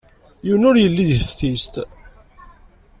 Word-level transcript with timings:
Yiwen 0.45 0.67
ur 0.69 0.75
yelli 0.79 1.03
deg 1.09 1.19
teftist. 1.21 1.73